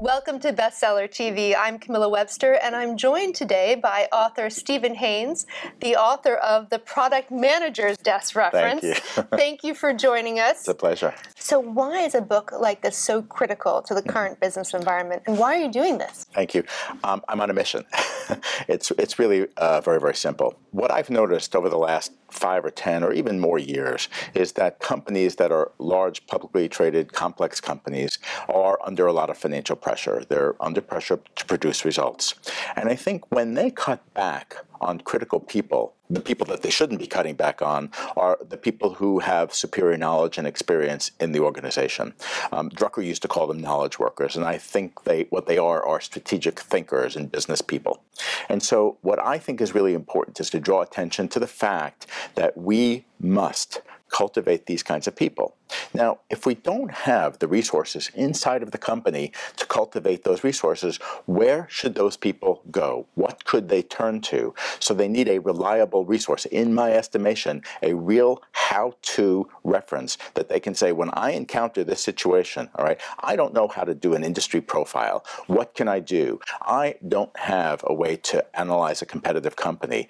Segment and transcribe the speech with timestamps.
[0.00, 1.56] Welcome to Bestseller TV.
[1.58, 5.44] I'm Camilla Webster, and I'm joined today by author Steven Haines,
[5.80, 8.82] the author of The Product Manager's Desk Reference.
[8.82, 9.22] Thank you.
[9.36, 10.60] Thank you for joining us.
[10.60, 11.12] It's a pleasure.
[11.36, 15.36] So, why is a book like this so critical to the current business environment, and
[15.36, 16.26] why are you doing this?
[16.32, 16.62] Thank you.
[17.02, 17.84] Um, I'm on a mission.
[18.68, 20.58] it's it's really uh, very very simple.
[20.70, 24.80] What I've noticed over the last five or ten or even more years is that
[24.80, 30.24] companies that are large, publicly traded, complex companies are under a lot of financial pressure.
[30.28, 32.34] They're under pressure to produce results,
[32.76, 37.00] and I think when they cut back on critical people, the people that they shouldn't
[37.00, 41.40] be cutting back on are the people who have superior knowledge and experience in the
[41.40, 42.14] organization.
[42.52, 45.84] Um, Drucker used to call them knowledge workers, and I think they what they are
[45.84, 48.02] are strategic thinkers and business people.
[48.48, 52.06] And so, what I think is really important is to draw attention to the fact
[52.34, 55.57] that we must cultivate these kinds of people.
[55.94, 60.98] Now, if we don't have the resources inside of the company to cultivate those resources,
[61.26, 63.06] where should those people go?
[63.14, 64.54] What could they turn to?
[64.80, 70.48] So they need a reliable resource, in my estimation, a real how to reference that
[70.48, 73.94] they can say, when I encounter this situation, all right, I don't know how to
[73.94, 75.24] do an industry profile.
[75.46, 76.40] What can I do?
[76.62, 80.08] I don't have a way to analyze a competitive company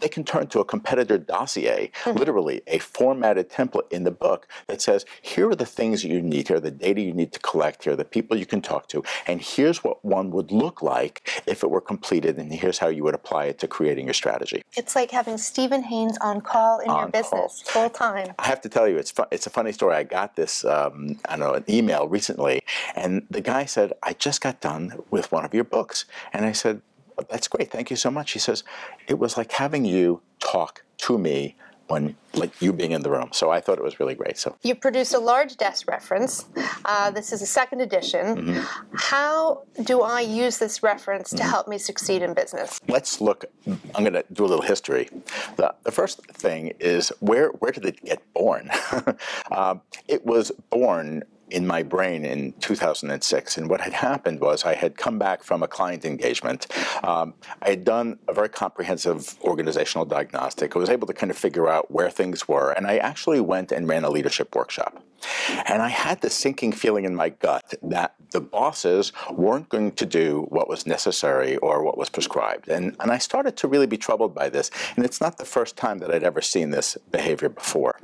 [0.00, 2.18] they can turn to a competitor dossier, mm-hmm.
[2.18, 6.48] literally a formatted template in the book that says, here are the things you need,
[6.48, 8.88] here are the data you need to collect, here are the people you can talk
[8.88, 12.88] to, and here's what one would look like if it were completed, and here's how
[12.88, 14.62] you would apply it to creating your strategy.
[14.76, 18.34] It's like having Steven Haines on call in on your business full time.
[18.38, 19.94] I have to tell you, it's fu- it's a funny story.
[19.96, 22.60] I got this, um, I don't know, an email recently,
[22.94, 26.04] and the guy said, I just got done with one of your books.
[26.32, 26.82] And I said,
[27.30, 27.70] that's great.
[27.70, 28.32] Thank you so much.
[28.32, 28.64] He says,
[29.06, 31.56] it was like having you talk to me
[31.88, 33.28] when like you being in the room.
[33.32, 34.38] So I thought it was really great.
[34.38, 36.46] So you produced a large desk reference.
[36.84, 38.36] Uh, this is a second edition.
[38.36, 38.94] Mm-hmm.
[38.94, 41.48] How do I use this reference to mm-hmm.
[41.48, 42.80] help me succeed in business?
[42.88, 43.44] Let's look.
[43.66, 45.08] I'm going to do a little history.
[45.56, 48.70] The, the, first thing is where where did it get born?
[49.50, 49.76] uh,
[50.08, 53.56] it was born in my brain in 2006.
[53.56, 56.66] And what had happened was I had come back from a client engagement.
[57.04, 60.74] Um, I had done a very comprehensive organizational diagnostic.
[60.74, 62.72] I was able to kind of figure out where things were.
[62.72, 65.02] And I actually went and ran a leadership workshop.
[65.66, 70.04] And I had the sinking feeling in my gut that the bosses weren't going to
[70.04, 72.68] do what was necessary or what was prescribed.
[72.68, 74.70] And, and I started to really be troubled by this.
[74.96, 77.98] And it's not the first time that I'd ever seen this behavior before.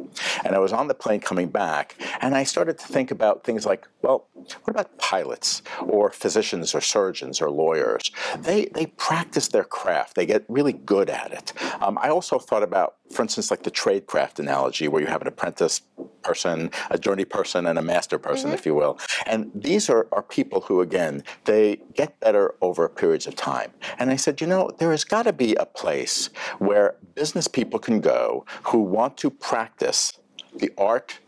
[0.44, 3.66] And I was on the plane coming back, and I started to think about things
[3.66, 8.10] like, well, what about pilots or physicians or surgeons or lawyers?
[8.38, 11.52] They, they practice their craft, they get really good at it.
[11.80, 15.22] Um, I also thought about, for instance, like the trade craft analogy, where you have
[15.22, 15.82] an apprentice
[16.22, 18.54] person, a journey person, and a master person, mm-hmm.
[18.54, 18.98] if you will.
[19.26, 23.72] And these are, are people who, again, they get better over periods of time.
[23.98, 27.78] And I said, you know, there has got to be a place where business people
[27.78, 30.18] can go who want to practice
[30.54, 31.18] the art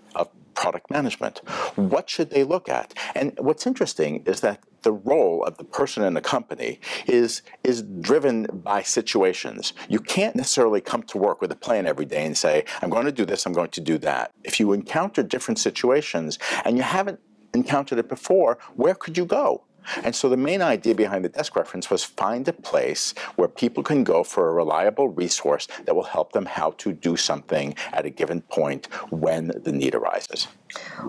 [0.54, 1.38] product management.
[1.76, 2.94] What should they look at?
[3.14, 7.82] And what's interesting is that the role of the person in the company is is
[7.82, 9.72] driven by situations.
[9.88, 13.06] You can't necessarily come to work with a plan every day and say, I'm going
[13.06, 14.32] to do this, I'm going to do that.
[14.44, 17.20] If you encounter different situations and you haven't
[17.54, 19.64] encountered it before, where could you go?
[20.04, 23.82] And so the main idea behind the desk reference was find a place where people
[23.82, 28.06] can go for a reliable resource that will help them how to do something at
[28.06, 30.48] a given point when the need arises.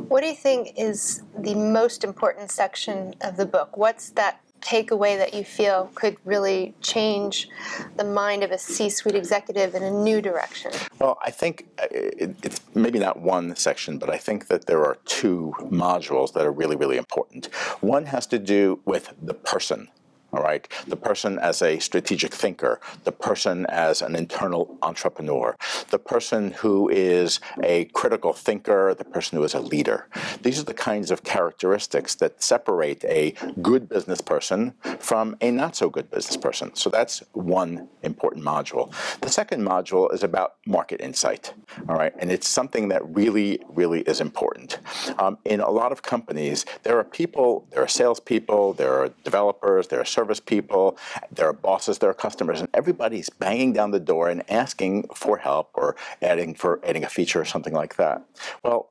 [0.07, 3.78] What do you think is the most important section of the book?
[3.78, 7.50] What's that takeaway that you feel could really change
[7.97, 10.72] the mind of a C suite executive in a new direction?
[10.99, 14.97] Well, I think uh, it's maybe not one section, but I think that there are
[15.05, 17.53] two modules that are really, really important.
[17.82, 19.90] One has to do with the person
[20.34, 20.68] all right?
[20.88, 25.56] The person as a strategic thinker, the person as an internal entrepreneur,
[25.90, 30.08] the person who is a critical thinker, the person who is a leader.
[30.41, 35.76] These are the kinds of characteristics that separate a good business person from a not
[35.76, 36.76] so good business person.
[36.76, 38.91] So that's one important module.
[39.22, 41.53] The second module is about market insight,
[41.88, 42.14] all right?
[42.18, 44.80] And it's something that really, really is important.
[45.20, 49.88] Um, in a lot of companies, there are people, there are salespeople, there are developers,
[49.88, 50.97] there are service people,
[51.31, 55.37] there are bosses, there are customers, and everybody's banging down the door and asking for
[55.37, 58.22] help or adding for adding a feature or something like that.
[58.64, 58.90] Well,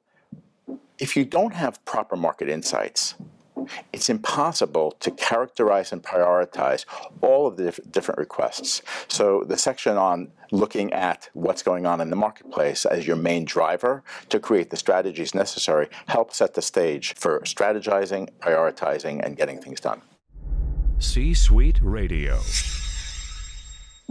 [0.98, 3.14] if you don't have proper market insights,
[3.92, 6.84] it's impossible to characterize and prioritize
[7.20, 8.82] all of the diff- different requests.
[9.08, 13.44] So the section on looking at what's going on in the marketplace as your main
[13.44, 19.60] driver to create the strategies necessary helps set the stage for strategizing, prioritizing, and getting
[19.60, 20.02] things done.
[20.98, 22.40] C Suite Radio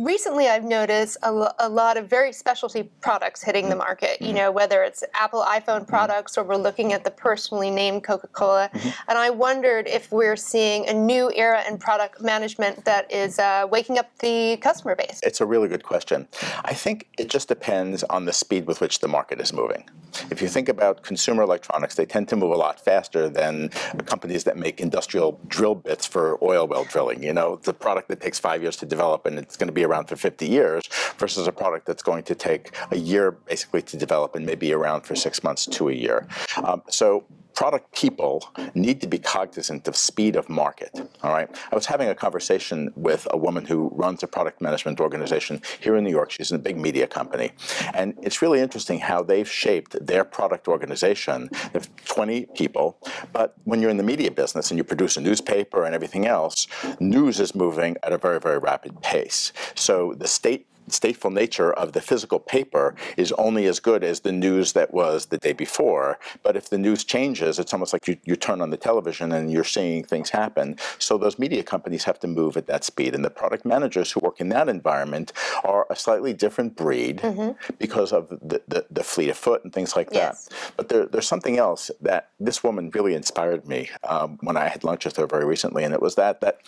[0.03, 3.79] recently I've noticed a, lo- a, lot of very specialty products hitting the mm-hmm.
[3.79, 4.17] market.
[4.19, 4.25] Mm-hmm.
[4.25, 5.85] You know, whether it's Apple iPhone mm-hmm.
[5.85, 8.69] products or we're looking at the personally named Coca Cola.
[8.73, 8.89] Mm-hmm.
[9.07, 13.67] And I wondered if we're seeing a new era in product management that is uh,
[13.69, 15.19] waking up the customer base.
[15.23, 16.27] It's a really good question.
[16.65, 19.89] I think it just depends on the speed with which the market is moving.
[20.29, 23.69] If you think about consumer electronics, they tend to move a lot faster than
[24.05, 27.23] companies that make industrial drill bits for oil well drilling.
[27.23, 29.83] You know, the product that takes five years to develop and it's going to be
[29.91, 30.83] around for 50 years
[31.17, 35.01] versus a product that's going to take a year basically to develop and maybe around
[35.01, 36.27] for six months to a year.
[36.63, 37.25] Um, so
[37.61, 40.99] product people need to be cognizant of speed of market.
[41.21, 41.47] All right.
[41.71, 45.95] I was having a conversation with a woman who runs a product management organization here
[45.95, 46.31] in New York.
[46.31, 47.51] She's in a big media company.
[47.93, 51.49] And it's really interesting how they've shaped their product organization.
[51.51, 52.97] They have 20 people.
[53.31, 56.65] But when you're in the media business and you produce a newspaper and everything else,
[56.99, 59.53] news is moving at a very, very rapid pace.
[59.75, 64.31] So the state stateful nature of the physical paper is only as good as the
[64.31, 66.19] news that was the day before.
[66.43, 69.51] But if the news changes, it's almost like you, you turn on the television and
[69.51, 70.77] you're seeing things happen.
[70.99, 73.15] So those media companies have to move at that speed.
[73.15, 75.33] And the product managers who work in that environment
[75.63, 77.51] are a slightly different breed mm-hmm.
[77.77, 80.45] because of the, the, the, fleet of foot and things like yes.
[80.45, 80.73] that.
[80.77, 84.83] But there, there's something else that this woman really inspired me um, when I had
[84.83, 85.83] lunch with her very recently.
[85.83, 86.61] And it was that, that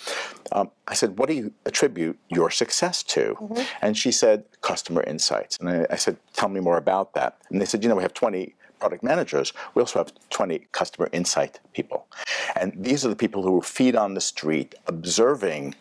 [0.52, 3.36] um, I said, what do you attribute your success to?
[3.40, 3.62] Mm-hmm.
[3.82, 5.58] And she said, customer insights.
[5.58, 7.38] And I, I said, tell me more about that.
[7.50, 11.08] And they said, you know, we have 20 product managers, we also have 20 customer
[11.14, 12.06] insight people.
[12.56, 15.76] And these are the people who feed on the street, observing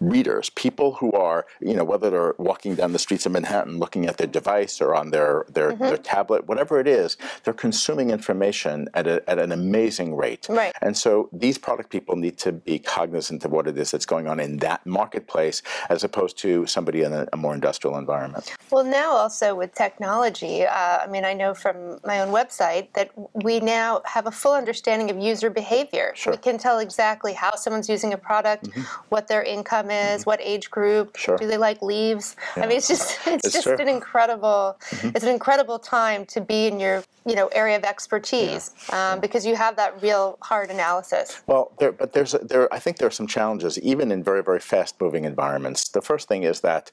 [0.00, 4.06] readers, people who are, you know, whether they're walking down the streets of Manhattan looking
[4.06, 5.84] at their device or on their, their, mm-hmm.
[5.84, 10.46] their tablet, whatever it is, they're consuming information at, a, at an amazing rate.
[10.48, 10.72] Right.
[10.82, 14.26] And so these product people need to be cognizant of what it is that's going
[14.26, 18.54] on in that marketplace as opposed to somebody in a, a more industrial environment.
[18.70, 23.10] Well, now also with technology, uh, I mean, I know from my own website that
[23.32, 26.12] we now have a full understanding of user behavior.
[26.14, 26.32] Sure.
[26.32, 28.82] We can tell exactly how someone's using a product, mm-hmm.
[29.08, 31.36] what their income income is, what age group, sure.
[31.36, 32.36] do they like leaves?
[32.56, 32.64] Yeah.
[32.64, 33.76] I mean, it's just it's, it's just true.
[33.78, 35.08] an incredible mm-hmm.
[35.14, 39.12] it's an incredible time to be in your you know area of expertise yeah.
[39.12, 41.42] Um, because you have that real hard analysis.
[41.46, 44.60] Well, there, but there's there I think there are some challenges even in very very
[44.60, 45.88] fast moving environments.
[45.88, 46.90] The first thing is that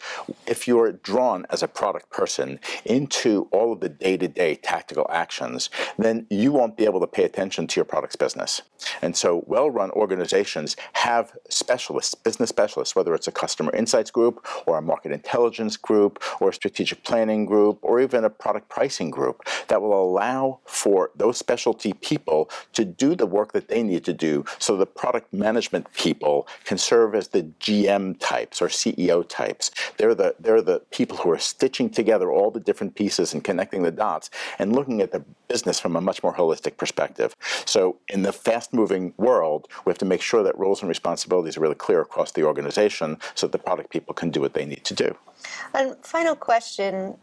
[0.47, 5.07] if you're drawn as a product person into all of the day to day tactical
[5.09, 8.61] actions, then you won't be able to pay attention to your product's business.
[9.01, 14.11] And so, well run organizations have specialists, business specialists specialists, whether it's a customer insights
[14.11, 18.69] group or a market intelligence group or a strategic planning group or even a product
[18.69, 23.83] pricing group that will allow for those specialty people to do the work that they
[23.83, 28.69] need to do so the product management people can serve as the GM types or
[28.69, 29.71] CEO types.
[29.97, 33.83] They're the, they're the people who are stitching together all the different pieces and connecting
[33.83, 37.35] the dots and looking at the business from a much more holistic perspective.
[37.65, 41.57] So in the fast moving world, we have to make sure that roles and responsibilities
[41.57, 44.83] are really clear across the organization so the product people can do what they need
[44.85, 45.15] to do.
[45.75, 47.17] And final question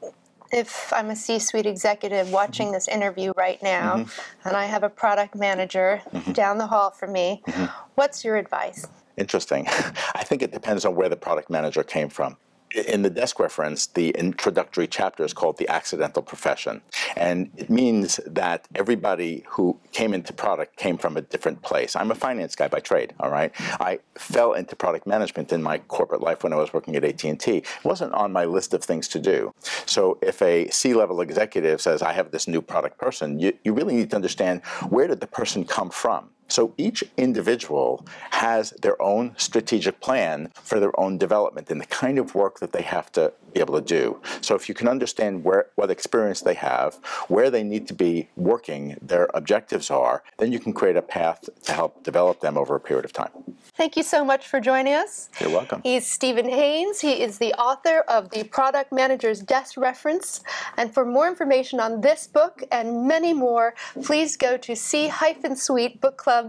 [0.52, 2.74] if I'm a C suite executive watching mm-hmm.
[2.74, 4.48] this interview right now mm-hmm.
[4.48, 6.32] and I have a product manager mm-hmm.
[6.32, 7.66] down the hall from me, mm-hmm.
[7.96, 8.86] what's your advice?
[9.16, 9.66] Interesting.
[10.20, 12.36] I think it depends on where the product manager came from
[12.74, 16.82] in the desk reference, the introductory chapter is called The Accidental Profession.
[17.16, 21.96] And it means that everybody who came into product came from a different place.
[21.96, 23.52] I'm a finance guy by trade, all right?
[23.80, 27.56] I fell into product management in my corporate life when I was working at AT&T.
[27.58, 29.52] It wasn't on my list of things to do.
[29.86, 33.94] So if a C-level executive says, I have this new product person, you, you really
[33.94, 36.30] need to understand where did the person come from?
[36.50, 42.18] So each individual has their own strategic plan for their own development and the kind
[42.18, 44.20] of work that they have to be able to do.
[44.40, 46.94] So if you can understand where what experience they have,
[47.28, 51.48] where they need to be working, their objectives are, then you can create a path
[51.64, 53.30] to help develop them over a period of time.
[53.76, 55.30] Thank you so much for joining us.
[55.40, 55.80] You're welcome.
[55.82, 57.00] He's Steven Haines.
[57.00, 60.42] He is the author of the Product Manager's Desk Reference.
[60.76, 66.16] And for more information on this book and many more, please go to C-Suite Book
[66.16, 66.39] Club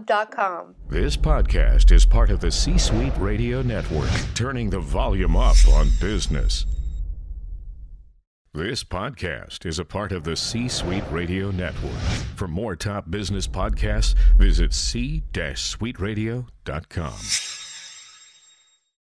[0.88, 5.88] This podcast is part of the C Suite Radio Network, turning the volume up on
[6.00, 6.66] business.
[8.54, 11.98] This podcast is a part of the C Suite Radio Network.
[12.36, 17.61] For more top business podcasts, visit c-suiteradio.com.